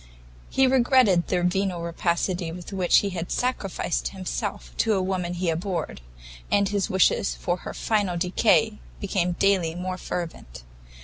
He 0.49 0.65
regretted 0.65 1.27
the 1.27 1.43
venal 1.43 1.83
rapacity 1.83 2.51
with 2.51 2.73
which 2.73 3.01
he 3.01 3.11
had 3.11 3.31
sacrificed 3.31 4.07
himself 4.07 4.75
to 4.77 4.93
a 4.95 4.99
woman 5.03 5.35
he 5.35 5.51
abhorred, 5.51 6.01
and 6.51 6.67
his 6.67 6.89
wishes 6.89 7.35
for 7.35 7.57
her 7.57 7.73
final 7.75 8.17
decay 8.17 8.79
became 8.99 9.33
daily 9.33 9.75
more 9.75 9.99
fervent. 9.99 10.63